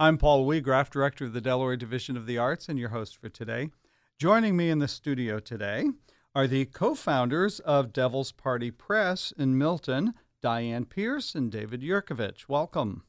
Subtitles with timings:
[0.00, 3.28] I'm Paul Weagraff, Director of the Delaware Division of the Arts, and your host for
[3.28, 3.68] today.
[4.18, 5.90] Joining me in the studio today
[6.34, 12.48] are the co founders of Devil's Party Press in Milton, Dianne Pearce and David Yurkovich.
[12.48, 13.02] Welcome.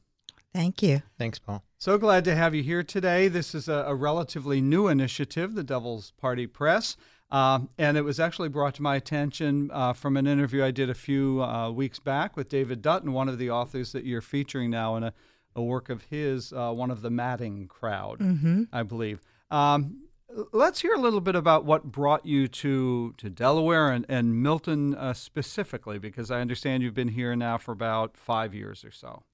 [0.52, 1.00] Thank you.
[1.16, 1.64] Thanks, Paul.
[1.78, 3.26] So glad to have you here today.
[3.28, 6.98] This is a, a relatively new initiative, the Devil's Party Press.
[7.30, 10.90] Uh, and it was actually brought to my attention uh, from an interview I did
[10.90, 14.68] a few uh, weeks back with David Dutton, one of the authors that you're featuring
[14.68, 15.14] now in a,
[15.54, 18.64] a work of his, uh, one of the Matting crowd, Mm-hmm.
[18.72, 19.20] I believe.
[19.50, 20.04] Um,
[20.52, 24.94] let's hear a little bit about what brought you to, to Delaware and, and Milton
[24.94, 29.24] uh, specifically, because I understand you've been here now for about five years or so.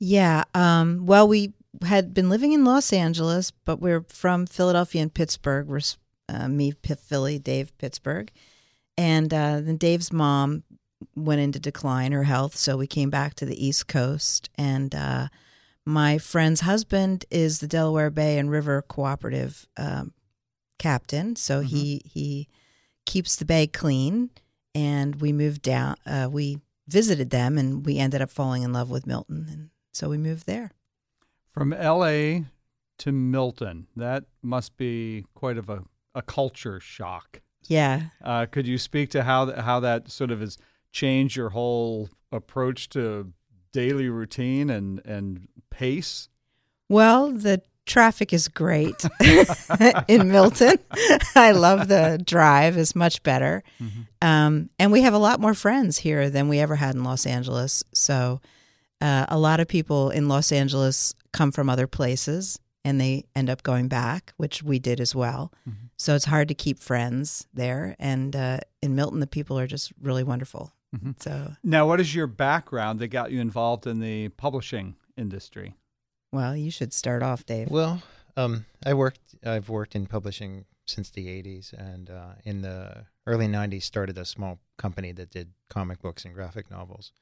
[0.00, 0.44] Yeah.
[0.54, 5.68] Um, well, we had been living in Los Angeles, but we're from Philadelphia and Pittsburgh.
[5.68, 5.80] We're
[6.28, 8.30] uh, me, Philly, Dave, Pittsburgh.
[8.96, 10.64] And uh, then Dave's mom
[11.14, 12.56] went into decline, her health.
[12.56, 14.50] So we came back to the East Coast.
[14.56, 15.28] And uh,
[15.84, 20.12] my friend's husband is the Delaware Bay and River Cooperative um,
[20.78, 21.36] captain.
[21.36, 22.48] So he, he
[23.06, 24.30] keeps the bay clean.
[24.74, 26.58] And we moved down, uh, we
[26.88, 29.46] visited them and we ended up falling in love with Milton.
[29.50, 30.70] And so we moved there.
[31.52, 32.44] From LA
[32.98, 37.42] to Milton, that must be quite of a, a culture shock.
[37.66, 38.04] Yeah.
[38.24, 40.56] Uh, could you speak to how th- how that sort of has
[40.90, 43.32] changed your whole approach to
[43.72, 46.28] daily routine and and pace?
[46.88, 49.04] Well, the traffic is great
[50.08, 50.78] in Milton.
[51.34, 53.62] I love the drive; is much better,
[54.20, 57.26] um, and we have a lot more friends here than we ever had in Los
[57.26, 57.82] Angeles.
[57.94, 58.40] So,
[59.00, 63.48] uh, a lot of people in Los Angeles come from other places, and they end
[63.50, 65.52] up going back, which we did as well.
[65.96, 69.92] So it's hard to keep friends there, and uh, in Milton, the people are just
[70.00, 70.72] really wonderful.
[70.94, 71.20] Mhm.
[71.22, 75.74] So, Now, what is your background that got you involved in the publishing industry?
[76.32, 77.68] well, you should start off, Dave.
[77.70, 78.02] Well,
[78.36, 79.20] um, I worked.
[79.44, 84.24] I've worked in publishing since the '80s, and uh, in the early '90s, started a
[84.24, 87.12] small company that did comic books and graphic novels.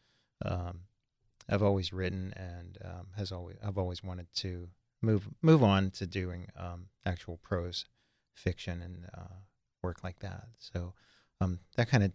[0.44, 0.82] Um,
[1.48, 4.68] I've always written, and um, has always I've always wanted to
[5.02, 7.86] move move on to doing um, actual prose
[8.34, 9.34] fiction and uh,
[9.82, 10.46] work like that.
[10.58, 10.94] So
[11.40, 12.12] um, that kind of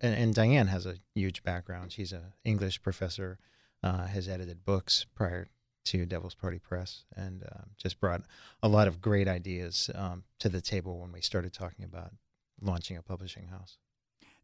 [0.00, 1.92] and, and Dianne has a huge background.
[1.92, 3.38] She's an English professor,
[3.82, 5.48] uh, has edited books prior
[5.84, 8.22] to Devil's Party Press, and um, just brought
[8.62, 12.12] a lot of great ideas um, to the table when we started talking about
[12.60, 13.78] launching a publishing house.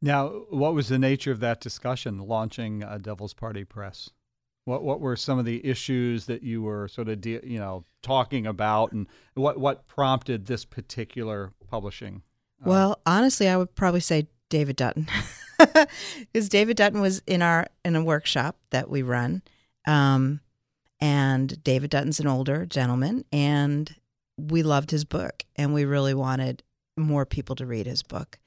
[0.02, 4.10] Now, what was the nature of that discussion launching uh, Devil's Party Press?
[4.64, 7.84] What what were some of the issues that you were sort of de- you know
[8.02, 12.22] talking about, and what what prompted this particular publishing?
[12.60, 15.08] uh, Well, honestly, I would probably say David Dutton,
[15.58, 19.42] because David Dutton was in our in a workshop that we run,
[19.86, 20.40] um,
[21.00, 23.94] and David Dutton's an older gentleman, and
[24.36, 26.62] we loved his book, and we really wanted
[26.96, 28.38] more people to read his book,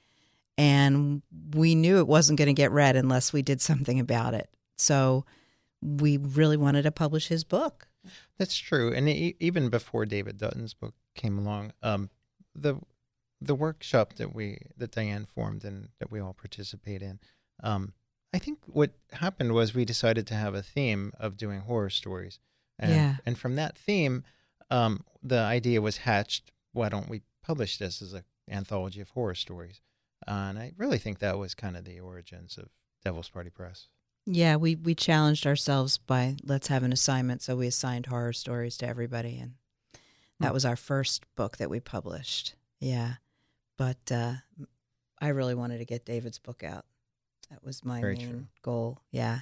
[0.58, 1.22] and
[1.54, 4.50] we knew it wasn't going to get read unless we did something about it.
[4.78, 5.26] So
[5.82, 7.88] we really wanted to publish his book.
[8.38, 12.10] That's true, and e- even before David Dutton's book came along, um,
[12.56, 12.78] the
[13.42, 17.20] the workshop that we that Dianne formed and that we all participate in,
[17.64, 17.94] um,
[18.34, 22.40] I think what happened was we decided to have a theme of doing horror stories,
[22.80, 23.16] and Yeah.
[23.26, 24.24] and from that theme,
[24.70, 26.52] um, the idea was hatched.
[26.72, 29.82] Why don't we publish this as an anthology of horror stories?
[30.28, 32.70] and I really think that was kind of the origins of
[33.04, 33.88] Devil's Party Press.
[34.28, 38.78] Yeah, we we challenged ourselves by let's have an assignment, so we assigned horror stories
[38.78, 39.56] to everybody, and
[40.40, 40.54] that Hmm.
[40.54, 42.54] was our first book that we published.
[42.80, 43.16] Yeah,
[43.82, 44.34] but uh,
[45.20, 46.86] I really wanted to get David's book out.
[47.50, 48.44] That was my Very main true.
[48.62, 49.00] goal.
[49.10, 49.40] Yeah,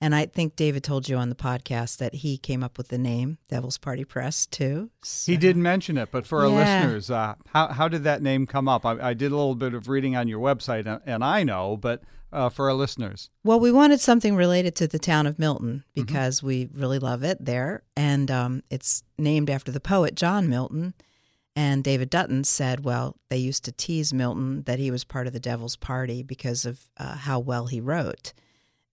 [0.00, 2.96] and I think David told you on the podcast that he came up with the
[2.96, 4.88] name Devil's Party Press too.
[5.02, 6.80] He so- did mention it, but for our Yeah.
[6.84, 8.86] listeners, uh, how how did that name come up?
[8.86, 11.76] I, I did a little bit of reading on your website, and, and I know,
[11.76, 15.84] but uh, for our listeners, Well, we wanted something related to the town of Milton
[15.94, 17.82] because we really love it there.
[17.94, 20.94] And um, it's named after the poet John Milton.
[21.56, 25.32] And David Dutton said, well, they used to tease Milton that he was part of
[25.32, 28.34] the Devil's Party because of uh, how well he wrote.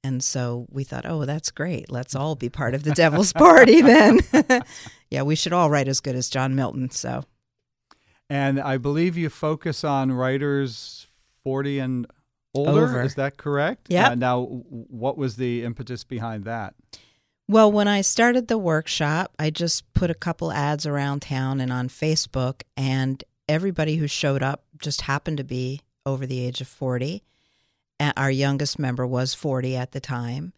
[0.02, 1.92] And so we thought, oh, that's great.
[1.92, 4.20] Let's all be part of the Devil's Party then.
[5.12, 6.90] yeah, we should all write as good as John Milton.
[6.90, 7.26] So,
[8.30, 11.08] and I believe you focus on writers
[11.44, 12.08] forty and
[12.54, 12.84] older.
[12.84, 13.02] Over.
[13.04, 13.88] Is that correct?
[13.90, 14.10] Yeah.
[14.10, 16.76] Uh, now, what was the impetus behind that?
[17.54, 21.72] Well, when I started the workshop, I just put a couple ads around town and
[21.72, 26.68] on Facebook, and everybody who showed up just happened to be over the age of
[26.68, 27.22] 40.
[28.00, 30.54] Uh, Our youngest member was 40 at the time.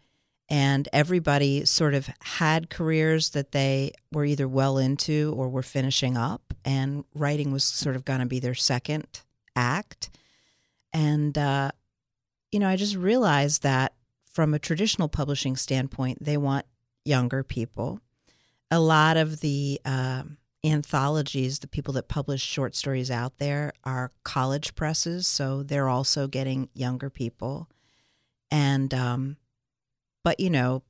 [0.47, 6.15] and everybody sort of had careers that they were either well into or were finishing
[6.15, 9.05] up, and writing was sort of going to be their second
[9.57, 10.09] act.
[10.93, 11.71] And, uh,
[12.53, 13.95] you know, I just realized that
[14.31, 16.65] from a traditional publishing standpoint, they want
[17.05, 17.99] younger people.
[18.71, 24.11] A lot of the um, anthologies, the people that publish short stories out there, are
[24.23, 27.69] college presses, so they're also getting younger people.
[28.51, 29.37] And, um,
[30.23, 30.83] but you know,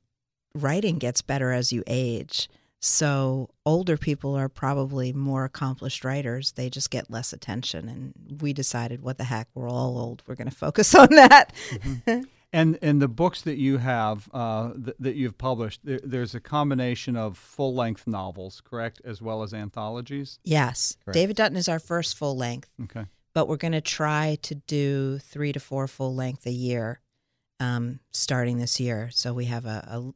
[0.54, 2.48] writing gets better as you age.
[2.80, 6.52] So older people are probably more accomplished writers.
[6.52, 7.88] They just get less attention.
[7.88, 10.22] And we decided, what the heck, we're all old.
[10.26, 11.52] We're going to focus on that.
[11.70, 12.22] Mm-hmm.
[12.52, 16.40] And and the books that you have uh, th- that you've published, there, there's a
[16.40, 20.38] combination of full length novels, correct, as well as anthologies.
[20.44, 21.14] Yes, Correct.
[21.14, 23.04] David Dutton is our first full length, Okay.
[23.34, 27.00] but we're going to try to do three to four full length a year,
[27.60, 29.10] um, starting this year.
[29.12, 30.12] So we have a, a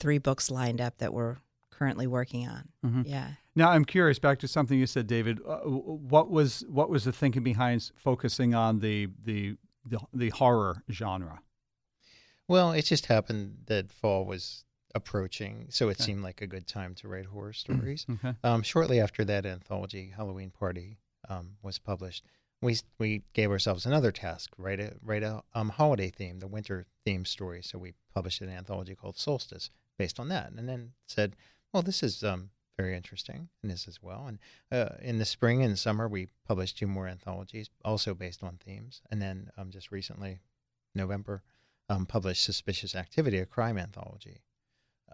[0.00, 1.36] three books lined up that we're
[1.70, 2.68] currently working on.
[2.86, 3.02] Mhm.
[3.06, 3.32] Yeah.
[3.56, 4.18] Now I'm curious.
[4.20, 5.40] Back to something you said, David.
[5.46, 10.82] Uh, what was what was the thinking behind focusing on the the the, the horror
[10.90, 11.40] genre?
[12.48, 14.64] Well, it just happened that fall was
[14.94, 16.04] approaching, so it Okay.
[16.04, 18.06] seemed like a good time to write horror stories.
[18.08, 18.34] Okay.
[18.42, 20.98] um, shortly after that anthology, Halloween Party,
[21.28, 22.24] um, was published,
[22.62, 26.86] we we gave ourselves another task: write a write a um, holiday theme, the winter
[27.04, 27.62] theme story.
[27.62, 31.36] So we published an anthology called Solstice based on that, and then said,
[31.72, 34.38] "Well, this is um, very interesting, and this as well." And
[34.72, 39.02] uh, in the spring and summer, we published two more anthologies, also based on themes,
[39.10, 40.40] and then um, just recently,
[40.94, 41.42] November,
[41.88, 44.42] um, published Suspicious Activity, a crime anthology.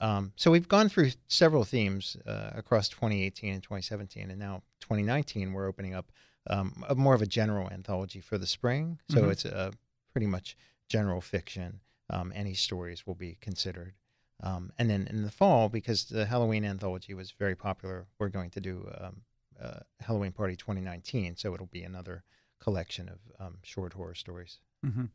[0.01, 5.53] Um, so we've gone through several themes uh, across 2018 and 2017, and now 2019
[5.53, 6.11] we're opening up
[6.51, 8.99] um, a more of a general anthology for the spring.
[9.09, 9.31] So Mhm.
[9.33, 9.73] it's a
[10.13, 10.57] pretty much
[10.89, 11.81] general fiction.
[12.11, 13.95] Um, any stories will be considered.
[14.41, 18.51] Um, and then in the fall, because the Halloween anthology was very popular, we're going
[18.51, 19.23] to do um,
[19.59, 21.37] uh, Halloween Party 2019.
[21.37, 22.25] So it'll be another
[22.59, 24.59] collection of um, short horror stories.
[24.83, 25.07] hmm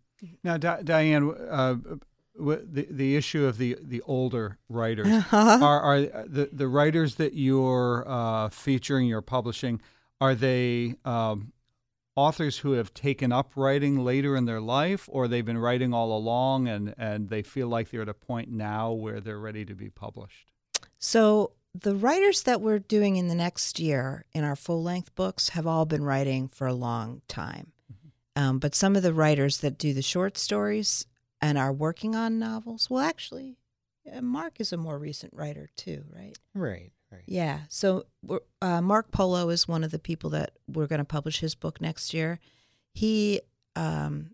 [0.43, 1.75] Now, Di- Dianne, uh,
[2.37, 7.33] w- the the issue of the the older writers are are the the writers that
[7.33, 9.81] you're uh, featuring, you're publishing,
[10.19, 11.53] are they um,
[12.15, 16.15] authors who have taken up writing later in their life, or they've been writing all
[16.17, 19.75] along and and they feel like they're at a point now where they're ready to
[19.75, 20.51] be published?
[20.97, 25.49] So the writers that we're doing in the next year in our full length books
[25.49, 27.71] have all been writing for a long time.
[28.39, 31.05] Um, but some of the writers that do the short stories
[31.41, 33.57] and are working on novels, well, actually,
[34.11, 36.37] uh, Mark is a more recent writer too, right?
[36.53, 37.23] Right, right.
[37.25, 37.59] Yeah.
[37.67, 38.05] So
[38.61, 41.81] uh, Mark Polo is one of the people that we're going to publish his book
[41.81, 42.39] next year.
[42.93, 43.41] He
[43.75, 44.31] um,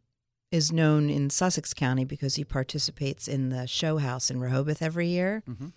[0.51, 5.07] is known in Sussex County because he participates in the show house in Rehoboth every
[5.07, 5.41] year.
[5.49, 5.73] Mhm.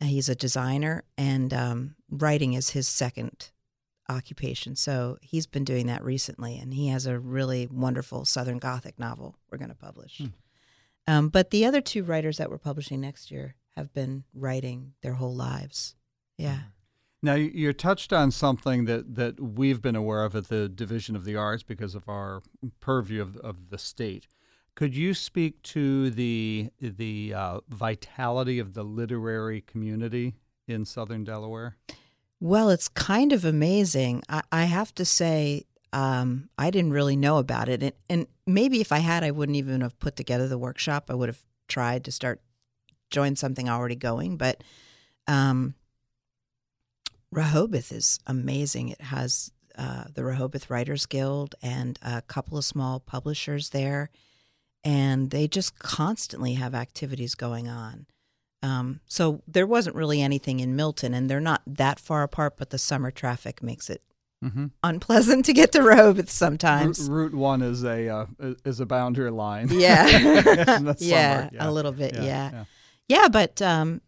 [0.00, 3.50] Uh, he's a designer, and um, writing is his second
[4.08, 4.76] occupation.
[4.76, 9.36] So he's been doing that recently, and he has a really wonderful Southern Gothic novel
[9.50, 10.18] we're going to publish.
[10.18, 10.26] Hmm.
[11.06, 15.14] Um, but the other two writers that we're publishing next year have been writing their
[15.14, 15.94] whole lives.
[16.36, 16.58] Yeah.
[17.22, 21.24] Now you touched on something that, that we've been aware of at the Division of
[21.24, 22.42] the Arts because of our
[22.80, 24.28] purview of, of the state.
[24.76, 30.34] Could you speak to the the uh, vitality of the literary community
[30.68, 31.76] in Southern Delaware?
[32.40, 34.22] Well, it's kind of amazing.
[34.28, 38.80] I, I have to say, um, I didn't really know about it, and, and maybe
[38.80, 41.06] if I had, I wouldn't even have put together the workshop.
[41.08, 42.40] I would have tried to start
[43.10, 44.62] join something already going, but
[45.26, 45.74] um,
[47.32, 48.90] Rehoboth is amazing.
[48.90, 54.10] It has uh, the Rehoboth Writers Guild and a couple of small publishers there,
[54.84, 58.06] and they just constantly have activities going on.
[58.62, 62.70] Um, so there wasn't really anything in Milton, and they're not that far apart, but
[62.70, 64.02] the summer traffic makes it
[64.44, 64.66] Mm-hmm.
[64.84, 67.10] unpleasant to get to Rehoboth sometimes.
[67.10, 68.26] Route One is a uh,
[68.64, 69.66] is a boundary line.
[69.68, 70.06] Yeah.
[70.78, 72.14] The yeah, a little bit.
[72.14, 72.22] Yeah.
[72.22, 72.50] yeah.
[72.52, 72.64] Yeah,
[73.08, 73.28] yeah.
[73.28, 74.00] but um,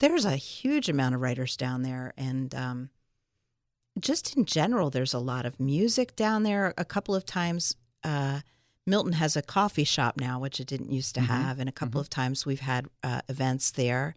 [0.00, 2.12] there's a huge amount of writers down there.
[2.18, 2.90] And um,
[3.98, 6.74] just in general, there's a lot of music down there.
[6.76, 8.40] A couple of times, uh,
[8.90, 11.26] Milton has a coffee shop now, which it didn't used to Mhm.
[11.26, 11.58] have.
[11.60, 12.04] And a couple Mhm.
[12.04, 14.14] of times we've had uh, events there.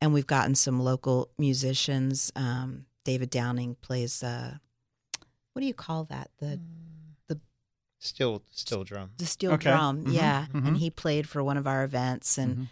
[0.00, 2.30] And we've gotten some local musicians.
[2.36, 4.58] Um, David Downing plays, uh,
[5.52, 6.30] what do you call that?
[6.38, 6.60] The
[8.04, 9.12] Still, still drum.
[9.16, 9.70] the steel Okay.
[9.70, 10.46] drum, Mhm, yeah.
[10.52, 12.68] And he played for one of our events, and Mhm.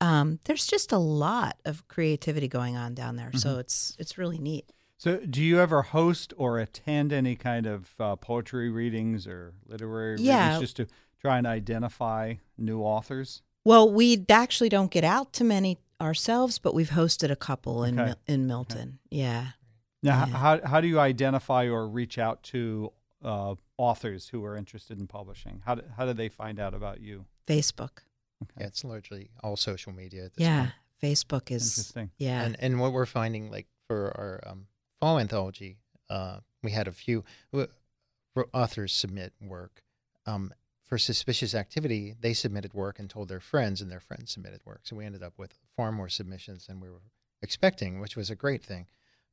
[0.00, 3.28] um, there's just a lot of creativity going on down there.
[3.28, 3.38] Mm-hmm.
[3.38, 4.68] So it's it's really neat.
[5.02, 10.18] So, do you ever host or attend any kind of uh, poetry readings or literary
[10.20, 10.44] Yeah.
[10.44, 10.86] readings just to
[11.20, 13.42] try and identify new authors?
[13.64, 17.98] Well, we actually don't get out to many ourselves, but we've hosted a couple in
[17.98, 18.14] Okay.
[18.28, 19.00] In Milton.
[19.10, 19.48] Yeah.
[20.04, 20.36] Now, Yeah.
[20.36, 22.92] how how do you identify or reach out to
[23.24, 25.62] uh, authors who are interested in publishing?
[25.64, 27.24] How do, how do they find out about you?
[27.44, 28.04] Facebook.
[28.56, 30.60] Yeah, it's largely all social media at this Yeah.
[30.60, 30.72] point.
[31.02, 32.12] Facebook is Interesting.
[32.18, 32.42] yeah.
[32.44, 34.66] And and what we're finding, like for our um,
[35.02, 35.78] fall anthology,
[36.10, 37.24] uh, we had a few
[38.54, 39.82] authors submit work.
[40.26, 40.54] Um,
[40.86, 44.82] for suspicious activity, they submitted work and told their friends, and their friends submitted work.
[44.84, 47.02] So we ended up with far more submissions than we were
[47.42, 48.86] expecting, which was a great thing.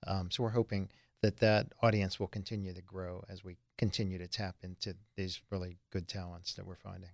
[0.07, 0.89] Um, so we're hoping
[1.21, 5.77] that that audience will continue to grow as we continue to tap into these really
[5.91, 7.11] good talents that we're finding.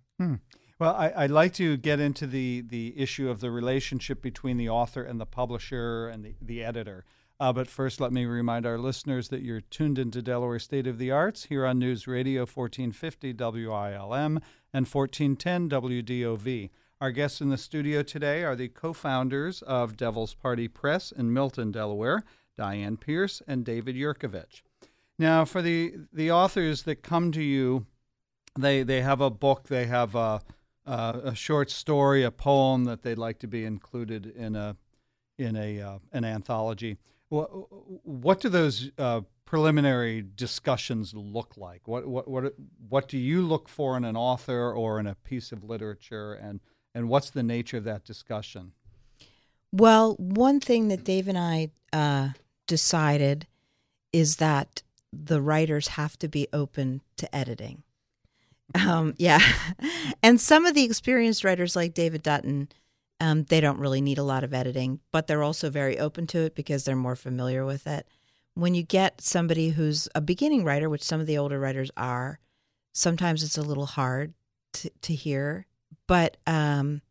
[0.79, 4.69] Well, I, I'd like to get into the, the issue of the relationship between the
[4.69, 7.03] author and the publisher and the, the editor.
[7.37, 10.97] Uh, but first, let me remind our listeners that you're tuned into Delaware State of
[10.97, 14.39] the Arts here on News Radio 1450 WILM
[14.73, 16.69] and 1410 WDOV.
[17.01, 21.33] Our guests in the studio today are the co founders of Devil's Party Press in
[21.33, 22.23] Milton, Delaware,
[22.57, 24.61] Dianne Pearce and David Yurkovich.
[25.19, 27.85] Now, for the, the authors that come to you,
[28.57, 30.41] they they have a book, they have a,
[30.85, 34.77] a, a short story, a poem that they'd like to be included in a
[35.37, 36.97] in a uh, an anthology.
[38.03, 41.87] What do those uh, preliminary discussions look like?
[41.87, 42.53] What what what
[42.89, 46.59] what do you look for in an author or in a piece of literature, and
[46.93, 48.73] and what's the nature of that discussion?
[49.71, 52.29] Well, one thing that Dave and I uh,
[52.67, 53.47] decided
[54.13, 57.83] is that the writers have to be open to editing.
[58.73, 59.39] Um, yeah.
[60.23, 62.69] and some of the experienced writers, like David Dutton,
[63.19, 66.39] um, they don't really need a lot of editing, but they're also very open to
[66.39, 68.07] it because they're more familiar with it.
[68.55, 72.39] When you get somebody who's a beginning writer, which some of the older writers are,
[72.93, 74.33] sometimes it's a little hard
[74.73, 75.65] to, to hear.
[76.07, 77.01] But um,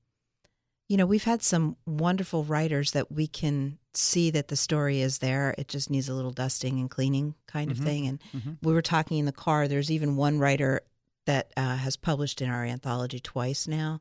[0.89, 5.19] you know, we've had some wonderful writers that we can see that the story is
[5.19, 5.55] there.
[5.57, 7.85] It just needs a little dusting and cleaning kind of Mhm.
[7.85, 8.07] thing.
[8.07, 8.59] And Mhm.
[8.63, 9.67] we were talking in the car.
[9.67, 10.83] There's even one writer
[11.27, 14.01] that uh, has published in our anthology twice now,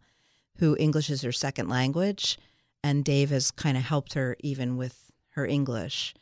[0.58, 2.38] who English is her second language,
[2.84, 6.14] and Dave has kind of helped her even with her English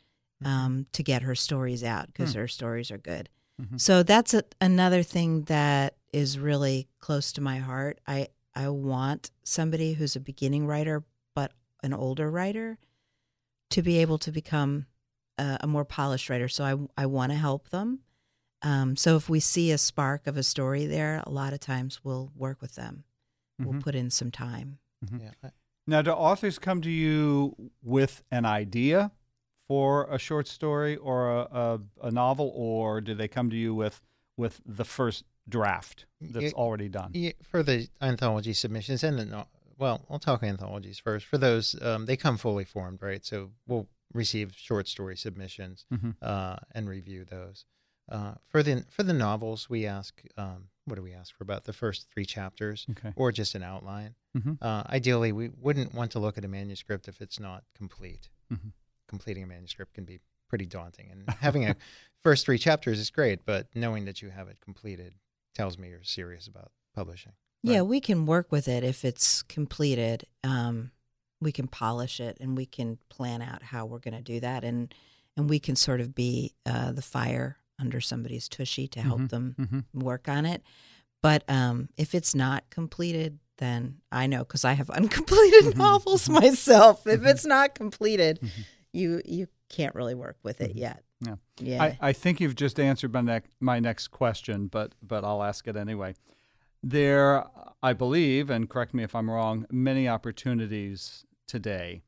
[0.44, 2.40] um, to get her stories out because Hmm.
[2.40, 3.28] her stories are good.
[3.60, 3.80] Mhm.
[3.80, 8.00] So that's a, another thing that is really close to my heart.
[8.06, 12.78] I I want somebody who's a beginning writer but an older writer
[13.70, 14.86] to be able to become
[15.38, 16.48] a, a more polished writer.
[16.48, 18.00] So I I want to help them.
[18.62, 22.00] Um, so if we see a spark of a story there, a lot of times
[22.04, 23.04] we'll work with them.
[23.64, 23.82] We'll Mhm.
[23.82, 24.78] put in some time.
[25.18, 25.32] Yeah,
[25.86, 29.10] Now, do authors come to you with an idea
[29.66, 33.74] for a short story or a, a, a novel, or do they come to you
[33.74, 34.00] with
[34.36, 37.10] with the first draft that's Yeah, already done?
[37.14, 41.26] Yeah, for the anthology submissions and the no- well, I'll talk anthologies first.
[41.26, 43.24] For those, um, they come fully formed, right?
[43.24, 46.14] So we'll receive short story submissions Mhm.
[46.22, 47.64] uh, and review those.
[48.08, 51.64] Uh, for the for the novels, we ask um, what do we ask for about
[51.64, 53.12] the first three chapters Okay.
[53.16, 54.14] or just an outline.
[54.36, 54.58] Mhm.
[54.60, 58.28] Uh, ideally, we wouldn't want to look at a manuscript if it's not complete.
[58.52, 58.72] Mhm.
[59.08, 61.76] Completing a manuscript can be pretty daunting, and having a
[62.22, 65.14] first three chapters is great, but knowing that you have it completed
[65.54, 67.32] tells me you're serious about publishing.
[67.62, 70.26] Yeah, we can work with it if it's completed.
[70.42, 70.90] Um,
[71.40, 74.64] we can polish it and we can plan out how we're going to do that,
[74.64, 74.92] and
[75.36, 79.28] and we can sort of be uh, the fire under somebody's tushy to help Mhm.
[79.30, 79.84] them Mhm.
[80.02, 80.62] work on it.
[81.22, 85.76] But um, if it's not completed, then I know because I have uncompleted Mhm.
[85.76, 87.06] novels myself.
[87.06, 87.28] If Mhm.
[87.30, 88.50] it's not completed, Mhm.
[88.92, 91.04] you you can't really work with it yet.
[91.20, 91.36] Yeah.
[91.60, 91.82] Yeah.
[91.82, 95.66] I, I think you've just answered my next my next question, but but I'll ask
[95.68, 96.14] it anyway.
[96.82, 97.46] There,
[97.82, 102.02] I believe, and correct me if I'm wrong, many opportunities today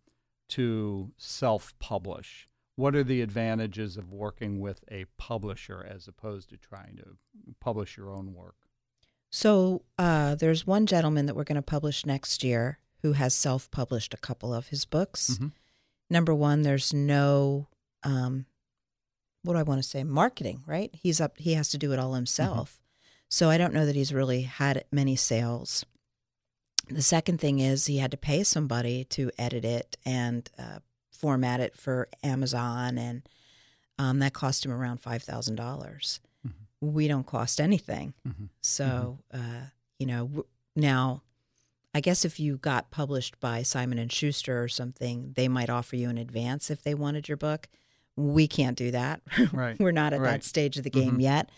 [0.48, 2.48] to self-publish.
[2.76, 7.16] What are the advantages of working with a publisher as opposed to trying to
[7.60, 8.56] publish your own work?
[9.30, 14.14] So uh, there's one gentleman that we're going to publish next year who has self-published
[14.14, 15.38] a couple of his books.
[15.40, 15.52] Mhm.
[16.10, 17.68] Number one, there's no,
[18.02, 18.46] um,
[19.42, 20.62] what do I want to say, marketing.
[20.66, 20.90] Right?
[20.94, 21.38] He's up.
[21.38, 22.80] He has to do it all himself.
[23.28, 25.84] So I don't know that he's really had many sales.
[26.88, 30.80] The second thing is he had to pay somebody to edit it and uh,
[31.24, 33.22] format it for Amazon, and
[33.98, 36.20] um, that cost him around five thousand dollars.
[36.46, 36.52] Mhm.
[36.82, 38.12] We don't cost anything.
[38.28, 38.50] Mhm.
[38.60, 41.22] So, uh, you know, w- now
[41.94, 45.96] I guess if you got published by Simon and Schuster or something, they might offer
[45.96, 47.68] you an advance if they wanted your book.
[48.16, 49.22] We can't do that.
[49.52, 49.78] Right.
[49.80, 50.32] We're not at Right.
[50.32, 51.22] that stage of the game Mhm.
[51.22, 51.50] yet.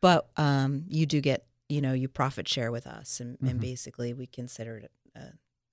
[0.00, 3.50] But um, you do get, you know, you profit share with us, and, Mhm.
[3.50, 5.20] and basically we consider it a,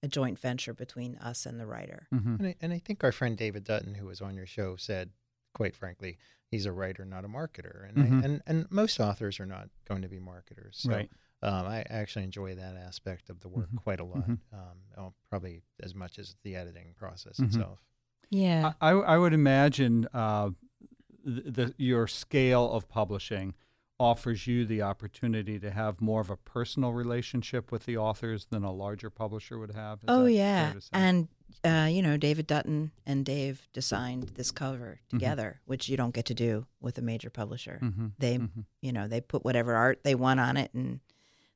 [0.07, 2.07] a joint venture between us and the writer.
[2.13, 2.35] Mm-hmm.
[2.39, 5.09] And I, and I think our friend David Dutton, who was on your show, said,
[5.53, 6.17] quite frankly,
[6.49, 7.87] he's a writer, not a marketer.
[7.87, 8.21] And Mhm.
[8.21, 10.77] I, and and most authors are not going to be marketers.
[10.79, 11.09] So, Right.
[11.43, 13.77] Um, I actually enjoy that aspect of the work Mhm.
[13.83, 14.27] quite a lot.
[14.27, 14.39] Mhm.
[14.51, 17.45] Um, oh, probably as much as the editing process Mhm.
[17.47, 17.79] itself.
[18.31, 18.73] Yeah.
[18.81, 20.49] I, I would imagine uh,
[21.23, 23.53] the, the your scale of publishing
[23.99, 28.63] offers you the opportunity to have more of a personal relationship with the authors than
[28.63, 29.99] a larger publisher would have.
[29.99, 30.89] Is oh yeah, fair to say?
[30.93, 31.27] and
[31.63, 35.17] uh, you know David Dutton and Dave designed this cover Mm-hmm.
[35.17, 37.79] together, which you don't get to do with a major publisher.
[37.81, 40.99] Mhm, They, mhm, you know, they put whatever art they want on it, and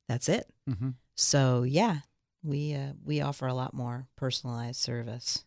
[0.08, 0.50] that's it.
[0.68, 0.96] mhm.
[1.16, 2.00] So yeah,
[2.42, 5.46] we uh, we offer a lot more personalized service.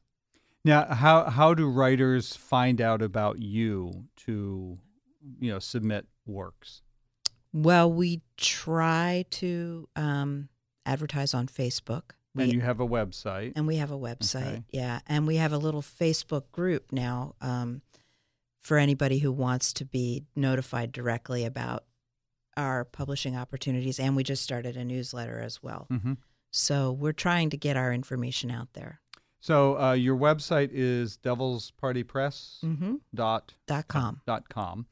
[0.65, 4.79] Now, how how do writers find out about you to,
[5.41, 6.83] you know, submit works?
[7.55, 10.49] Well, we try to um,
[10.85, 12.03] advertise on Facebook.
[12.35, 13.53] We, and you have a website.
[13.55, 14.65] and we have a website Okay.
[14.73, 17.81] yeah and we have a little facebook group now um,
[18.61, 21.85] for anybody who wants to be notified directly about
[22.57, 26.15] our publishing opportunities and we just started a newsletter as well hmm
[26.51, 29.01] so we're trying to get our information out there
[29.41, 32.95] So uh, your website is devilspartypress mm-hmm.
[33.15, 34.87] dot dot com dot com,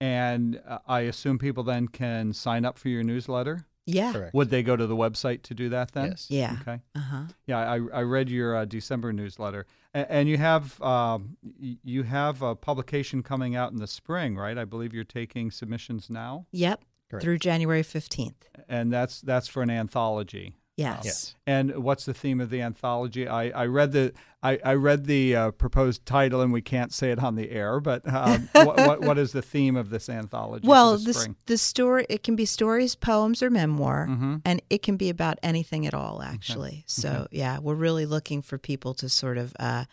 [0.00, 3.66] and uh, I assume people then can sign up for your newsletter.
[3.86, 4.34] yeah Correct.
[4.34, 6.08] Would they go to the website to do that then?
[6.10, 6.26] Yes.
[6.30, 6.80] yeah Okay.
[6.94, 12.02] uh-huh Yeah, I, I read your uh, December newsletter, and, and you have um, you
[12.02, 14.58] have a publication coming out in the spring, right?
[14.58, 17.22] I believe you're taking submissions now, yep Correct.
[17.22, 18.34] through january 15th
[18.68, 20.56] and that's that's for an anthology.
[20.76, 21.34] Yes Yes.
[21.46, 23.26] And what's the theme of the anthology?
[23.28, 27.10] I, I read the I, I read the uh, proposed title, and we can't say
[27.10, 27.80] it on the air.
[27.80, 30.66] But um, what, what what is the theme of this anthology?
[30.68, 31.36] well for the spring?
[31.46, 34.42] the story it can be stories poems or memoir Mhm.
[34.44, 38.58] and it can be about anything at all actually so yeah we're really looking for
[38.58, 39.84] people to sort of uh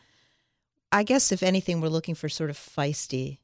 [0.91, 3.39] i guess if anything we're looking for sort of feisty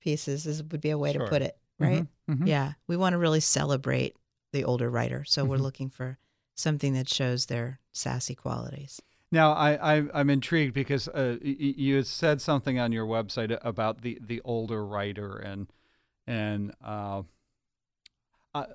[0.00, 1.24] pieces is would be a way Sure.
[1.24, 2.46] to put it right Mhm, mhm.
[2.48, 4.16] yeah we want to really celebrate
[4.52, 5.62] the older writer so we're Mhm.
[5.62, 6.18] looking for
[6.62, 12.40] something that shows their sassy qualities Now, I, I I'm intrigued because uh, you said
[12.40, 15.66] something on your website about the, the older writer and
[16.26, 17.22] and uh,
[18.54, 18.66] I,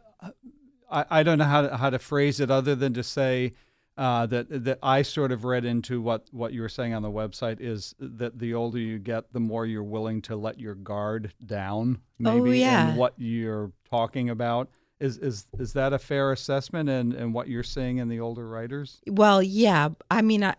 [0.90, 3.54] I I don't know how to, how to phrase it other than to say
[3.98, 7.12] uh, that that I sort of read into what, what you were saying on the
[7.12, 11.34] website is that the older you get, the more you're willing to let your guard
[11.46, 12.92] down, maybe, Oh, yeah.
[12.92, 14.70] in what you're talking about.
[15.00, 18.48] Is is is that a fair assessment and and what you're seeing in the older
[18.48, 19.00] writers?
[19.08, 19.90] Well, yeah.
[20.10, 20.56] I mean, I,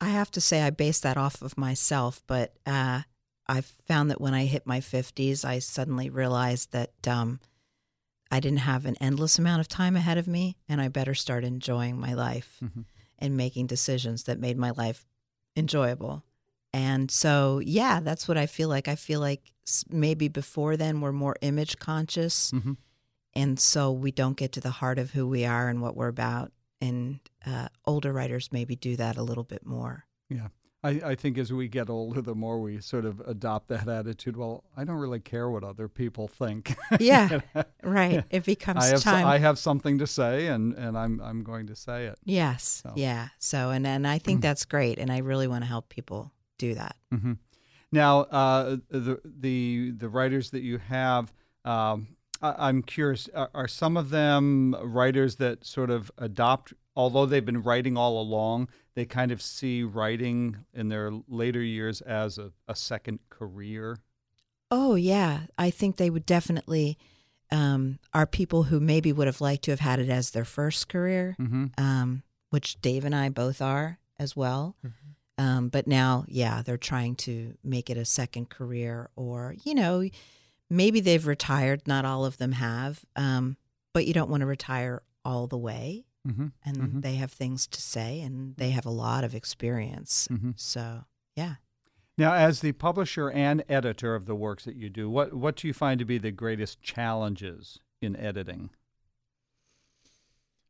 [0.00, 3.02] I have to say I base that off of myself, but uh,
[3.48, 7.40] I found that when I hit my 50s, I suddenly realized that um,
[8.30, 11.42] I didn't have an endless amount of time ahead of me, and I better start
[11.44, 12.84] enjoying my life Mhm.
[13.18, 15.04] and making decisions that made my life
[15.56, 16.22] enjoyable.
[16.72, 18.86] And so, yeah, that's what I feel like.
[18.86, 19.52] I feel like
[19.90, 22.76] maybe before then we're more image conscious Mhm.
[23.34, 26.08] And so we don't get to the heart of who we are and what we're
[26.08, 26.52] about.
[26.80, 30.06] And uh, older writers maybe do that a little bit more.
[30.28, 30.48] Yeah.
[30.82, 34.34] I, I think as we get older, the more we sort of adopt that attitude.
[34.34, 36.74] Well, I don't really care what other people think.
[36.98, 37.40] Yeah,
[37.82, 38.24] right.
[38.30, 39.26] It becomes I have so- time.
[39.26, 42.18] I have something to say, and, and I'm I'm going to say it.
[42.24, 42.82] yes.
[42.82, 42.92] So.
[42.96, 43.28] yeah.
[43.38, 46.74] So and and i think that's great and i really want to help people do
[46.74, 46.96] that.
[47.12, 47.34] Hmm
[47.92, 51.30] Now, uh, the the the writers that you have,
[51.66, 52.08] um,
[52.42, 53.28] I'm curious.
[53.34, 58.20] Are, are some of them writers that sort of adopt, although they've been writing all
[58.20, 63.98] along, they kind of see writing in their later years as a, a second career?
[64.72, 66.96] oh yeah i think they would definitely
[67.50, 70.88] um, are people who maybe would have liked to have had it as their first
[70.88, 71.66] career Mm-hmm.
[71.76, 74.92] um, which dave and i both are as well Mhm.
[75.38, 80.06] Um, but now, yeah, they're trying to make it a second career, or you know,
[80.70, 81.86] maybe they've retired.
[81.86, 83.56] Not all of them have, um,
[83.92, 86.06] but you don't want to retire all the way.
[86.26, 86.46] Mm-hmm.
[86.64, 87.02] And Mhm.
[87.02, 90.28] they have things to say, and they have a lot of experience.
[90.30, 90.50] Mm-hmm.
[90.56, 91.04] So,
[91.34, 91.56] yeah.
[92.18, 95.66] Now, as the publisher and editor of the works that you do, what what do
[95.66, 98.68] you find to be the greatest challenges in editing?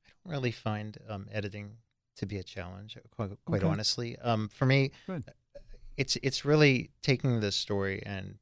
[0.06, 1.78] I don't really find um, editing
[2.16, 3.66] to be a challenge, quite, quite Okay.
[3.72, 4.16] honestly.
[4.18, 5.24] Um, for me, Good.
[5.96, 8.38] it's it's really taking the story and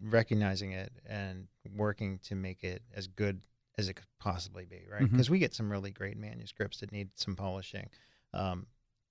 [0.00, 3.40] recognizing it and working to make it as good
[3.78, 5.10] as it could possibly be, right?
[5.10, 7.88] Because we get some really great manuscripts that need some polishing.
[8.32, 8.66] Um,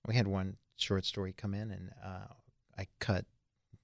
[0.08, 2.28] we had one short story come in, and uh,
[2.78, 3.26] I cut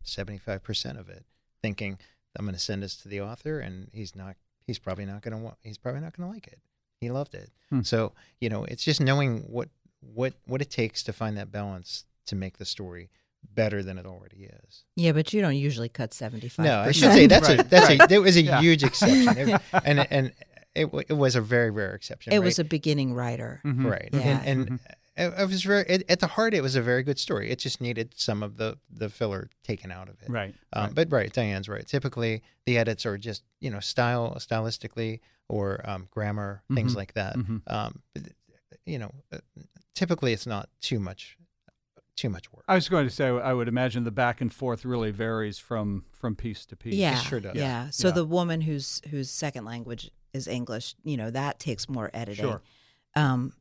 [0.03, 1.25] seventy five percent of it,
[1.61, 1.99] thinking
[2.37, 4.35] I'm going to send this to the author, and he's not.
[4.65, 5.57] He's probably not going to want.
[5.61, 6.59] He's probably not going to like it.
[6.99, 7.49] He loved it.
[7.69, 7.81] Hmm.
[7.81, 9.69] So you know, it's just knowing what
[10.01, 13.09] what what it takes to find that balance to make the story
[13.53, 14.83] better than it already is.
[14.95, 16.65] Yeah, but you don't usually cut seventy five.
[16.65, 18.01] No, I should say that's a that's right.
[18.03, 18.61] a there was a Yeah.
[18.61, 20.31] huge exception, It- and and
[20.75, 22.31] it, it was a very rare exception.
[22.33, 22.45] It right?
[22.45, 23.61] was a beginning writer.
[23.65, 23.89] Mhm.
[23.89, 24.41] right, Yeah.
[24.45, 24.79] and and
[25.17, 26.53] it, it was very it, at the heart.
[26.53, 27.49] It was a very good story.
[27.51, 30.29] It just needed some of the the filler taken out of it.
[30.29, 30.55] Right.
[30.71, 30.95] Um, right.
[30.95, 31.85] But right, Dianne's right.
[31.85, 36.95] Typically, the edits are just you know style stylistically or um, grammar things Mhm.
[36.95, 37.35] like that.
[37.35, 37.61] Mhm.
[37.67, 38.23] Um, but,
[38.85, 39.39] you know, uh,
[39.95, 41.35] typically it's not too much
[42.21, 42.63] too much work.
[42.67, 46.05] I was going to say I would imagine the back and forth really varies from
[46.13, 46.93] from piece to piece.
[46.93, 47.55] Yeah, sure does.
[47.55, 47.89] Yeah.
[47.89, 48.13] So Yeah.
[48.13, 52.45] the woman whose whose second language is English, you know, that takes more editing.
[52.45, 52.61] Sure.
[53.15, 53.53] Um,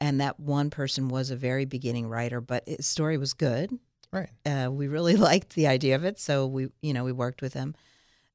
[0.00, 3.70] and that one person was a very beginning writer, but his story was good.
[4.12, 4.30] Right.
[4.46, 7.52] Uh, we really liked the idea of it, so we, you know, we worked with
[7.54, 7.74] him.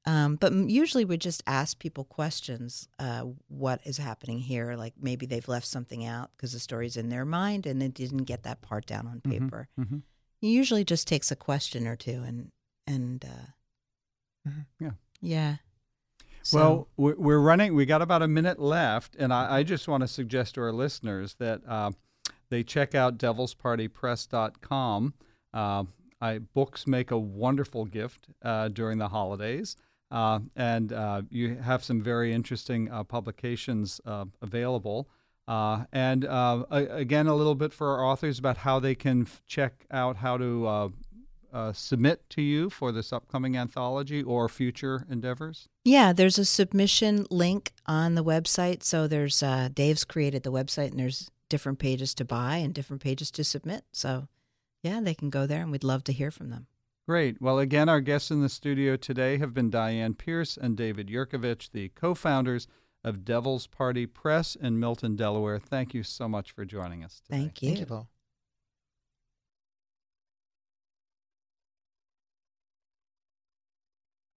[0.05, 2.87] Um, but usually we just ask people questions.
[2.97, 4.75] Uh, what is happening here?
[4.75, 8.23] Like maybe they've left something out because the story's in their mind and they didn't
[8.23, 9.29] get that part down on Mhm.
[9.31, 9.67] paper.
[9.77, 10.03] Mhm.
[10.41, 12.51] It usually just takes a question or two, and
[12.87, 13.51] and uh,
[14.49, 14.65] Mhm.
[14.79, 14.91] Yeah.
[15.21, 15.57] yeah.
[16.53, 17.75] Well, we're we're running.
[17.75, 20.71] We got about a minute left, and I, I just want to suggest to our
[20.71, 21.91] listeners that uh,
[22.49, 25.13] they check out devilspartypress.com.
[25.53, 25.83] Uh,
[26.21, 29.75] I, books make a wonderful gift uh, during the holidays,
[30.11, 35.07] uh, and uh, you have some very interesting uh, publications uh, available.
[35.47, 39.41] Uh, and uh, again, a little bit for our authors about how they can f-
[39.47, 40.93] check out how to
[41.73, 45.67] submit to you for this upcoming anthology or future endeavors.
[45.83, 48.83] Yeah, there's a submission link on the website.
[48.83, 49.43] So there's
[49.73, 53.83] Dave's created the website, and there's different pages to buy and different pages to submit.
[53.91, 54.27] So
[54.83, 56.67] yeah, they can go there, and we'd love to hear from them.
[57.09, 57.41] Great.
[57.41, 61.71] Well, again, our guests in the studio today have been Dianne Pearce and David Yurkovich,
[61.71, 62.67] the co founders
[63.03, 65.57] of Devil's Party Press in Milton, Delaware.
[65.57, 67.39] Thank you so much for joining us today.
[67.39, 67.69] Thank you.
[67.69, 68.09] Thank you, Paul.